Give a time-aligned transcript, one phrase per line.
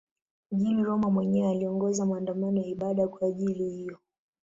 [0.51, 3.97] Mjini Roma mwenyewe aliongoza maandamano ya ibada kwa ajili hiyo.